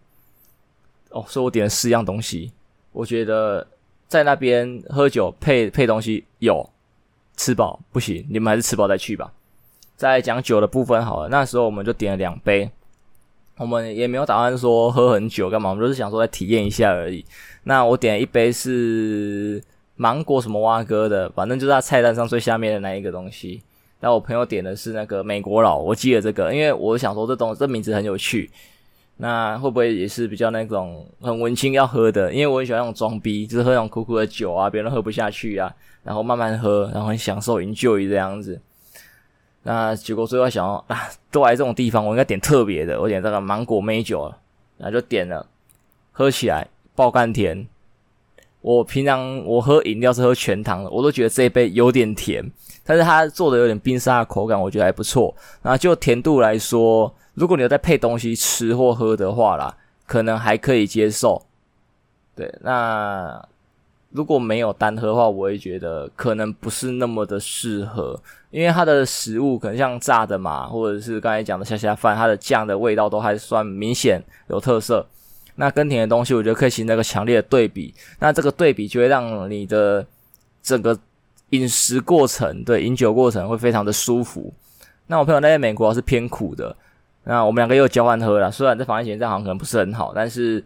[1.12, 2.52] 哦，所以我点了四样东西。
[3.00, 3.66] 我觉得
[4.08, 6.70] 在那边喝酒配配东西有
[7.38, 9.32] 吃饱不行，你们还是吃饱再去吧。
[9.96, 12.70] 再讲酒的部分好了，那时候我们就点了两杯，
[13.58, 17.24] 我们也没有打算说喝很久干嘛，我们就是想说来体验一下而已。
[17.64, 19.64] 那我点了一杯是。
[20.02, 23.62] 芒果什么蛙哥的，反正就是他菜单上最下面的那一个东西。
[24.00, 28.50] 然后我朋友点的是那个美国佬，我记得这个，因为我想说这东这名字很有趣。
[29.22, 32.32] 那会不会也是比较那种很文青要喝的？
[32.32, 35.70] 因为我很喜欢那种装逼，就是喝那种苦苦的酒啊，别人喝不下去啊，
[36.04, 38.62] 然后慢慢喝，然后很享受 enjoy 这样子。
[39.64, 44.34] 那结果最后想要啊，都来这种地方，我应该点特别的，我点这个芒果美酒，
[44.78, 45.46] 然后就点了，
[46.14, 47.68] 喝起来爆甘甜。
[48.62, 52.44] 我平常我喝饮料是喝全糖的，我都觉得这一杯有点甜，
[52.84, 55.34] 但是它做的有点冰沙的口感，我觉得还不错。
[55.62, 57.14] 那就甜度来说。
[57.36, 59.74] 如果你有在配东西吃或喝的话啦，
[60.06, 61.42] 可能还可以接受。
[62.36, 63.42] 对，那
[64.10, 68.20] 如果没有单喝的话，我也觉得可能不是那么的适合，
[68.52, 75.06] 因为它的食物可能像炸的嘛，或者是刚才讲的虾虾饭，它的酱的味道都还算明显有特色。
[75.60, 77.94] 那跟甜的东西，我觉得可以形成一个强烈的对比。
[78.20, 80.06] 那这个对比就会让你的
[80.64, 80.98] 整个
[81.50, 84.54] 饮食过程，对，饮酒过程会非常的舒服。
[85.08, 86.74] 那我朋友那在美国是偏苦的。
[87.26, 90.64] 那我们两个又交换喝了，虽然在房间前这样好像可能不是很好，但是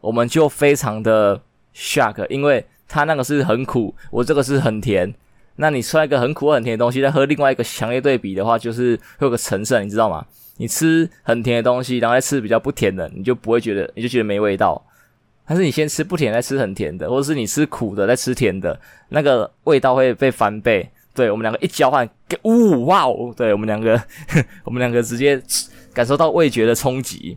[0.00, 1.40] 我们就非常的
[1.72, 5.14] shock，因为他那个是很苦，我这个是很甜。
[5.54, 10.26] 那你吃一个很苦很甜的东西，再喝另外一个强烈对比的话，就是会有个成色，你知道吗？
[10.62, 14.80] 你吃很甜的东西，然后再吃比较不甜的，你就不会觉得，你就觉得没味道。
[15.44, 20.88] 但是你先吃不甜，再吃很甜的，或者是你吃苦的再吃甜的，那个味道会被翻倍。
[21.12, 22.08] 对，我们两个一交换，
[22.42, 23.34] 呜哇哦！
[23.36, 24.00] 对，我们两个，
[24.64, 25.42] 我们两个直接。
[25.94, 27.36] 感受到味觉的冲击，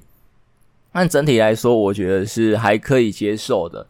[0.94, 3.86] 按整体来说，我觉得是还可以接受的。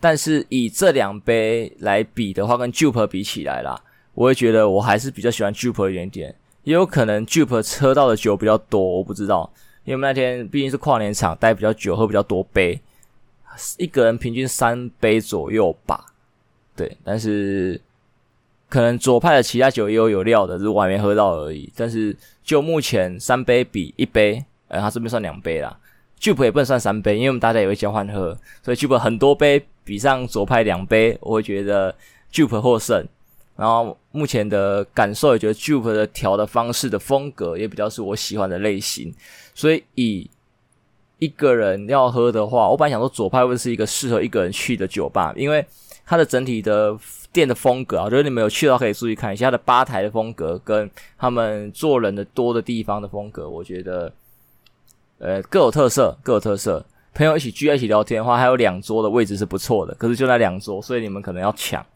[0.00, 3.80] 但是以这两杯来比的话，跟 Jup 比起来啦，
[4.14, 6.34] 我会觉得我还是比较喜欢 Jup 一点点。
[6.64, 9.50] 也有可能 Jup 喝到的酒比较多，我不知道，
[9.84, 12.80] 因为我们那天毕竟是跨年场，待比较久，喝比较多杯，
[13.78, 16.06] 一个人平均三杯左右吧。
[16.76, 17.80] 对，但是。
[18.72, 21.68] 可能左派的其他酒也有有料的，只是我还没喝到而已。
[21.74, 25.76] 但是就目前三杯比一杯，呃，他这边算两杯啦。
[26.20, 31.92] Jup 也不能算三杯，因为我们大家也会交换喝，所以 Jup 很多杯比上左派两杯，我会觉得
[32.32, 33.04] Jup 获胜。
[33.56, 39.14] 然后目前的感受也觉得 Jupe 的调的方式的风格也比较是我喜欢的类型。
[39.54, 40.30] 所以以
[41.18, 45.64] 一个人要喝的话，我本来想说左派会是一个适合一个人去的酒吧，因为
[46.04, 46.98] 它的整体的。
[47.32, 54.12] 店的风格啊，我觉得你们有去到可以注意看一下它的吧台的风格，跟他们坐人的多的地方的风格，我觉得
[55.20, 56.84] 呃各有特色，各有特色。
[57.14, 61.86] 朋友一起聚在一起聊天的话，还有两桌的位置是不错的，可是就那两桌，所以你们可能要抢。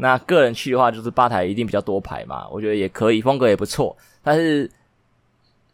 [0.00, 3.96] 那个人去的话，就是吧台一定比较多排嘛，我觉得也可以，风格也不错。
[4.22, 4.70] 但是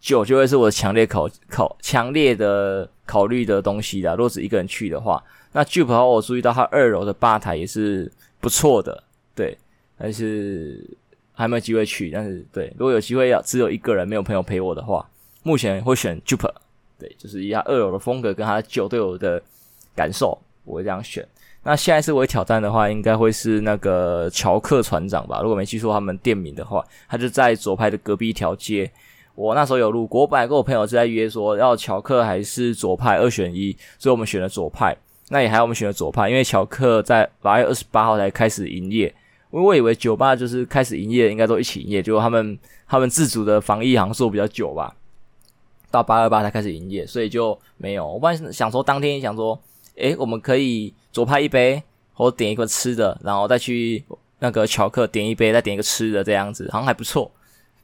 [0.00, 4.12] 酒就会是我强烈考考强烈的考虑的东西啦。
[4.12, 8.12] 如果是一个人去的话，那 Jup，我注意到他二楼的吧台也是。
[8.38, 9.02] 不错的，
[9.34, 9.56] 对，
[9.98, 10.86] 但是
[11.32, 12.10] 还没有机会去。
[12.10, 15.04] 但是对，如果有机会要只有一个人没有朋友陪我的话，
[15.42, 16.48] 目前会选 Jup。
[16.96, 19.42] 对，就是以他二楼的风格跟他酒对我的
[19.96, 21.26] 感受，我会这样选。
[21.66, 25.40] 那下一次我会挑战的话，应该会是那个乔克船长吧？
[25.42, 28.88] 如果没记错他们店名的话，他就在左派的隔壁一条街。
[29.34, 34.96] 我那时候有路过，我本来跟我朋友就在约说要乔克还是左派二选一，所以我们选了左派。
[35.28, 39.12] 那也还好，我们选了左派，因为乔克在八月二十八号才开始营业。
[39.50, 44.94] 因为我以为酒吧就是开始营业，应该都一起营业，结果他们他们自主的防疫好像做比较久吧，
[45.90, 48.06] 到八二八才开始营业，所以就没有。
[48.06, 49.60] 我本来想说当天想说，
[49.96, 54.04] 诶，我们可以左派一杯，或点一个吃的，然后再去
[54.40, 57.30] 那个乔克点一杯，再点一个吃的，这样子好像还不错。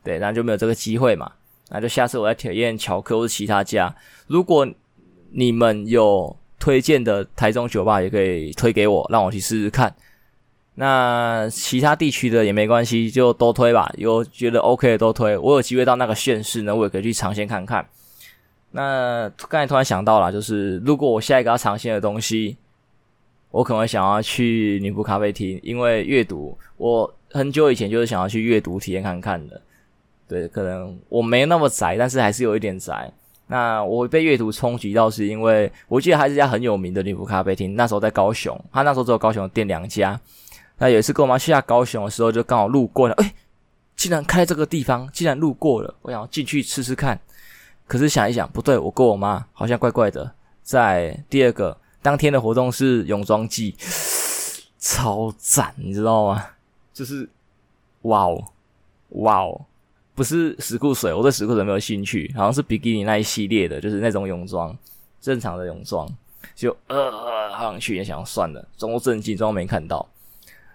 [0.05, 1.33] 对，然后就没有这个机会嘛。
[1.71, 3.95] 那就下次我再体验乔克或是其他家。
[4.27, 4.69] 如果
[5.31, 6.37] 你们有。
[6.63, 9.93] 推荐的台中酒吧也可以推给我，让我去试试看。
[10.77, 13.93] 那其他地区的也没关系，就都推吧。
[13.97, 15.37] 有觉得 OK 的都推。
[15.37, 17.85] 我有机会到那个县市呢，我也可以去尝鲜看看。
[18.71, 22.57] 那刚才突然想到了，就是如果我下一个要尝鲜的东西，
[23.53, 29.61] 我可能会想要去女仆咖啡厅，因为阅读，我很久以前就是想要去阅读体验看看的。
[30.27, 33.13] 对，可能我没那么宅，但是还是有一点宅。
[33.47, 37.77] 那我被阅读冲击到，是因为我记得还是一家很有名的女仆咖啡厅。
[37.77, 40.19] 那时候在高雄，他那时候只有高雄店两家。
[40.79, 43.33] 那有一次跟我妈去下高雄的时候，就刚好路过了，诶、
[43.95, 47.21] 竟然开这个地方，竟然路过了，我想进去吃吃看。
[47.87, 50.33] 可是想一想，不对，我跟我妈好像怪怪的。
[50.63, 53.75] 在第二个当天的活动是泳装季，
[54.79, 56.45] 超赞，你知道吗？
[56.93, 57.29] 就是，
[58.03, 58.45] 哇哦，
[59.11, 59.67] 哇哦。
[60.15, 64.77] 不是石库水，我对石库水没有兴趣，好像是比基尼那一系列的，就是那种泳装，
[65.23, 66.07] 正常的泳装，
[66.55, 67.11] 就呃，
[67.51, 70.07] 好想去，也想算了，中正经装没看到，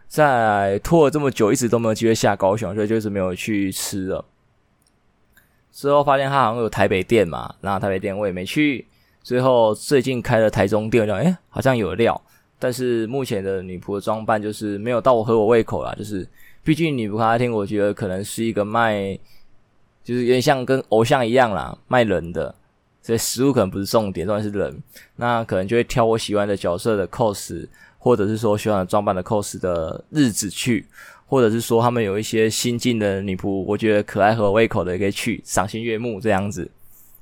[0.08, 4.26] 在拖了这么久，一直都没有机会下高雄，所以就是没有去吃了。
[5.72, 8.88] 之后发现他好像有台北店嘛，然后台北店我也没去，
[9.28, 12.22] 最后最近开了台中店，我讲诶好像有料，
[12.58, 15.94] 但是目前的女仆的装扮就是没有到我合我胃口啦。
[16.00, 16.26] 就是
[16.64, 19.20] 毕竟女仆咖啡厅，我觉得可能是一个卖，
[20.02, 22.56] 就是有点像跟偶像一样啦，卖人的。
[23.02, 24.82] 所以食物可能不是重点，重点是人。
[25.18, 27.68] 那可能就会挑我喜欢的角色的 cos，
[28.00, 30.86] 或者是说喜欢的装扮的 cos 的日子去，
[31.26, 36.72] 或者是说他们有一些新进的女仆，我觉得可爱合我胃口的也可以去，赏心悦目这样子。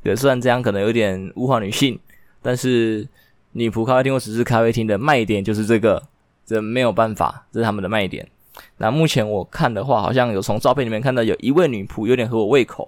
[0.05, 1.99] 对，虽然这样可能有点物化女性，
[2.39, 3.07] 但是
[3.53, 5.99] 女仆咖啡厅或只是咖啡厅的卖点就是这个，
[6.45, 8.29] 这没有办法，这是他们的卖点。
[8.77, 12.87] 那目前我看的话，好像有从照片里面看到有一位女仆有点合我胃口。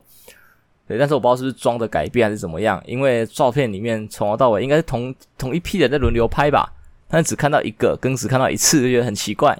[0.88, 6.72] 对，但是我不知道是不是妆的改变还是怎么样，因为照片里面从头到尾应该是同同一批人在轮流拍吧，
[7.08, 9.60] 但只看到一个，跟只看到一次就觉得很奇怪，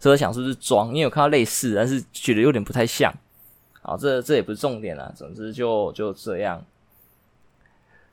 [0.00, 3.12] 所以想是不是妆，因为有看到类似，但是觉得有点不太像。
[3.82, 6.64] 好，这这也不是重点啦，总之就就这样。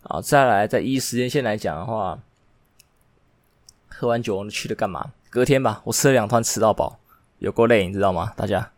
[0.04, 2.20] 好，再来在依时间线来讲的话，
[3.88, 5.12] 喝完酒我们去了干嘛？
[5.30, 7.00] 隔天吧，我吃了两团吃到饱，
[7.40, 8.34] 有够累，你知道吗？
[8.36, 8.70] 大家。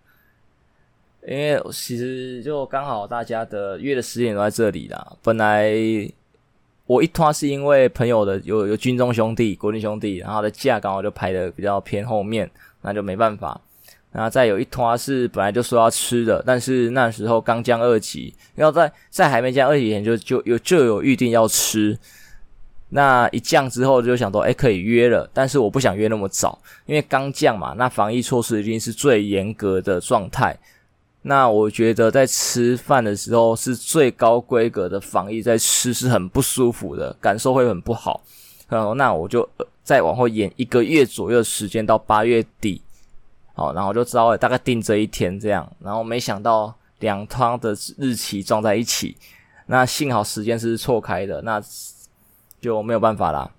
[1.26, 5.14] 因为其实就刚好大家的约的时间都在这里啦。
[5.24, 5.72] 本来
[6.86, 13.60] 我一拖是因为朋友的有有军中兄弟、国军兄弟，然后的假刚好就排的比较偏后面，那就没办法。
[14.14, 21.98] 然后再有一拖是本来就说要吃的，但是那时候刚降二级，要在在还没降二级前就就有就有预定要吃。
[22.90, 30.56] 那一降之后就想说，哎，可以约了，但是我不想约那么早，因为刚降嘛，那防疫措施已经是最严格的状态。
[31.24, 38.22] 那我觉得在吃饭的时候是最高规格的防疫，在吃是很不舒服的，感受会很不好。
[38.70, 39.48] 然后那我就
[39.84, 42.80] 再往后延一个月左右的时间到八月底，
[43.54, 45.72] 好，然后就知道大概定这一天这样。
[45.80, 49.16] 然后没想到两趟的日期撞在一起，
[49.68, 51.62] 那幸好时间是错开的，那
[52.60, 53.50] 就没有办法啦，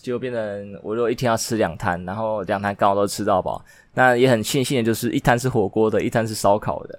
[0.00, 3.62] 就变成我就一天要吃两摊，然后两摊刚好都吃到饱。
[3.94, 6.98] 那也很庆幸的就是一摊是火锅的，一摊是烧烤的。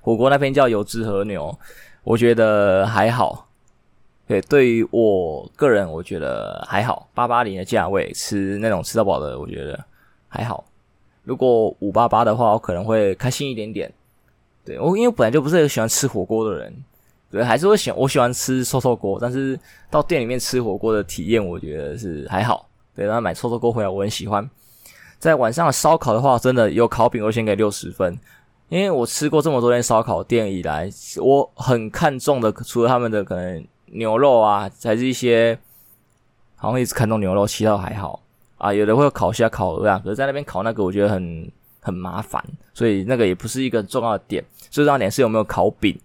[0.00, 1.56] 火锅那边叫油脂和牛，
[2.02, 3.48] 我觉得还好。
[4.26, 7.08] 对，对于我个人，我觉得还好。
[7.12, 9.78] 八八零的价位吃那种吃到饱的，我觉得
[10.28, 10.64] 还好。
[11.24, 13.92] 如果五八八的话，我可能会开心一点点。
[14.64, 16.74] 对，我因为本来就不是很喜欢吃火锅的人，
[17.30, 19.58] 对，还是会喜我喜欢吃臭臭锅，但是
[19.90, 22.68] 到店里面吃火锅的体验，我觉得是还好。
[22.94, 24.48] 对，然后买臭臭锅回来，我很喜欢。
[25.18, 28.18] 在晚上烧烤的话，真的有烤饼，我先给六十分，
[28.68, 35.58] 因为我吃过这么多间烧烤店以来，我很看重的，除了他们的可能牛肉啊，还是一些，
[36.56, 38.22] 好像一直看重牛肉，其他还好
[38.64, 38.74] 啊。
[38.74, 41.50] 有的会烤虾、烤鹅啊，可是在那边烤那个，我觉得很
[41.80, 44.44] 很麻烦，所以那个也不是一个重要的点。
[44.70, 45.98] 最重要的点是有没有烤饼，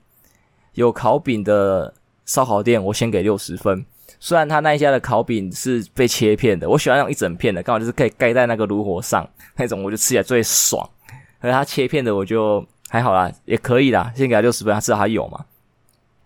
[0.74, 1.94] 有烤饼的
[2.26, 3.86] 烧烤店，我先给六十分。
[4.20, 10.88] 虽然他那一家的烤饼是被切片的，我喜欢那种一整片的，刚好就是可以盖在那个炉火上那种，我就吃起来最爽。
[11.40, 15.46] 而他切片的我就还好啦，也可以啦，先给他六十分，他至少还有嘛。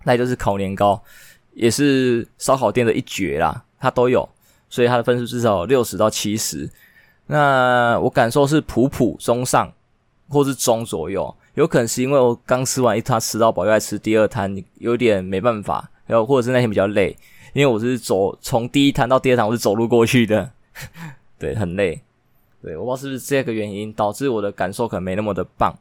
[0.05, 1.01] 那就是烤年糕，
[1.53, 4.27] 也是烧烤店的一绝啦，他都有，
[4.73, 6.67] 所以他的分数至少六十到七十。
[7.27, 9.71] 那我感受是普普中上，
[10.27, 17.15] 或是中左右，有可能是因为我刚吃完一摊吃到饱，又来吃第二摊，有点没办法，然后或者是那天比较累。
[17.53, 20.49] 因为我是走从第一摊到第二摊，我是走路过去的，
[21.37, 22.01] 对，很累。
[22.63, 25.77] 对，我不知道是不是这个原因导致我的感受可能没那么的棒。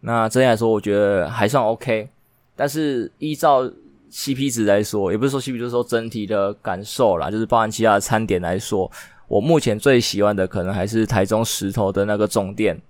[0.00, 2.08] 那整体来说，我觉得还算 OK。
[2.56, 3.70] 但是依照
[4.10, 8.90] CP 值来说，也不是说 CP，就是说整体的感受啦，就是包含其他的餐点来说，
[9.28, 12.80] 我目前最喜欢的可能还是台中石头的那个总店，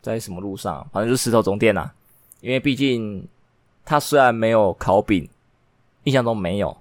[0.00, 0.86] 在什么路上？
[0.92, 1.92] 反正就是石头总店啦。
[2.40, 3.26] 因为毕竟
[3.84, 5.28] 它虽然没有烤饼，
[6.04, 6.76] 印象中没有。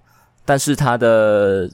[0.45, 1.69] 但是它的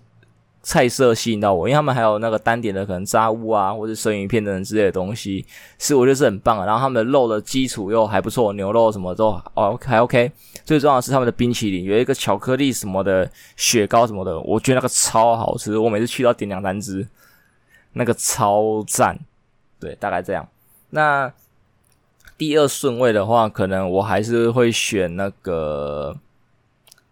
[0.63, 5.45] 菜色吸引到我，因为他们还有那个单点的可能炸物啊，或者生鱼片等等之类的东西，
[5.77, 6.65] 是我觉得是很棒的。
[6.65, 10.31] 然后他们的肉的基础又还不错，牛肉什么都哦还 OK。
[10.63, 15.77] 最重要的是他们的冰淇淋，有一个巧克力什么的雪糕什么的，我觉得那个超好吃。
[15.77, 17.05] 我每次去都要点两三只，
[17.91, 19.19] 那个超赞。
[19.81, 20.47] 对，大概这样。
[20.91, 21.29] 那
[22.37, 26.15] 第二顺位的话，可能我还是会选那个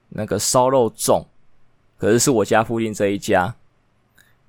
[0.07, 1.25] 那个烧肉粽。
[2.01, 3.53] 可是是我家附近这一家，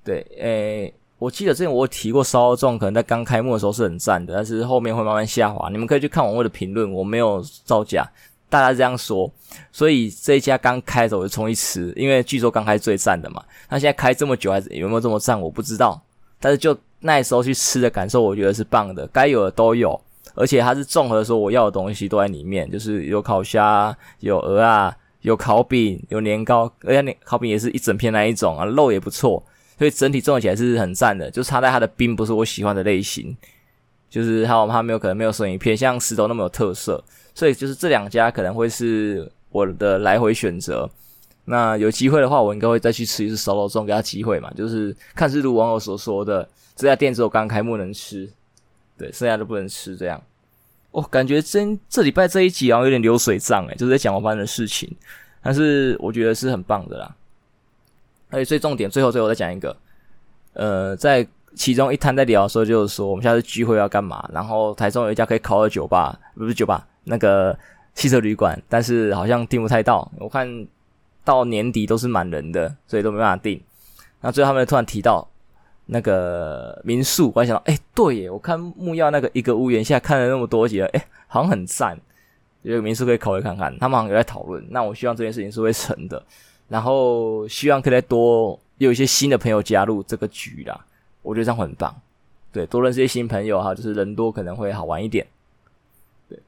[0.03, 5.69] 对，诶、我记得之前我提过烧肉粽，可能在刚开幕的时候是很赞的，但是后面会慢慢下滑。
[5.69, 8.09] 你们可以去看网络的评论，我没有造假，
[8.49, 9.31] 大家这样说。
[9.71, 13.43] 所以这一家刚开的时候我就冲一吃，因为据说刚开最赞的嘛。
[13.69, 16.01] 那现在开这么久还是有没有这么赞，我不知道。
[16.39, 20.01] 但是就那时候去吃的感受，我觉得是棒的，该有的都有，
[20.33, 24.97] 而且它是综合说我要的东西都在里面，就是有烤虾，有鹅啊。
[25.23, 29.43] 有烤饼，有年糕，而且那烤饼也是一整片那一种啊，肉也不错，
[29.77, 31.31] 所以整体综合起来是很赞的。
[31.31, 33.35] 就差在它的冰不是我喜欢的类型，
[34.09, 37.03] 就是还有它没有可能没有生鱼片，像石头那么有特色，
[37.33, 40.89] 所以就是这两家可能会是我的来回选择。
[41.45, 44.51] 那有机会的话，我应该会再去吃一次烧肉粽，给他机会嘛。
[44.55, 48.29] 就是看是如网友所说的，这家店只有刚开幕能吃，
[48.97, 50.21] 对，剩下都不能吃这样。
[50.93, 54.89] 哦，感觉真这礼拜这一集好像有点流水账诶，就是在讲我班的事情，
[55.43, 57.15] 但是我觉得是很棒的啦。
[58.29, 59.75] 而且最重点，最后最后再讲一个，
[60.53, 67.57] 呃，在其中一摊在聊的时候，就是说我们下次聚会要干嘛，然后台中有一家可以烤的酒吧，不是酒吧，那个
[67.93, 70.65] 汽车旅馆，但是好像订不太到，我看。
[71.25, 73.57] 到年底都是满人的，所以都没办法订。
[74.19, 75.25] 那最后他们突然提到
[75.85, 81.99] 那个民宿，我还想到，哎、对耶，我看木曜那个一个屋檐下看了那么多集了，哎、好像很赞，
[82.61, 83.77] 有个民宿可以考虑看看。
[83.79, 86.23] 他们好像有在讨论，那我希望这件事情是会成的。
[86.69, 90.85] 然后希望可以再多有一些新的朋友加入这个局啦，
[91.21, 91.93] 我觉得这样很棒。
[92.51, 95.27] 对，多认识一些新朋友哈，就是人多可能会好玩一点。
[96.29, 96.39] 对，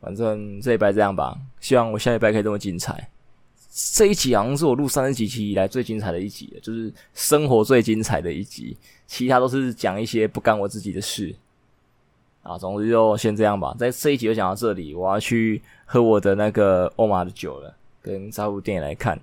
[0.00, 3.08] 反正这一拜这样吧，希望我下礼拜可以这么精彩。
[3.74, 11.34] 这一集好像是我录三十几期以来最精彩的一集，就是生活最精彩的一集，其他都是讲一些不干我自己的事。
[12.42, 13.74] 啊，总之就先这样吧。
[13.78, 19.18] 在这一集就讲到这里，我要去喝我的那个欧玛的酒了，跟找部电影来看。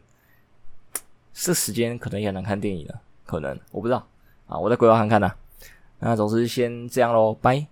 [1.31, 4.07] 这时间可能也很难看电影了，可能我不知道
[4.47, 5.31] 啊，我再规划看看呐。
[5.99, 7.67] 那总之先这样喽，拜。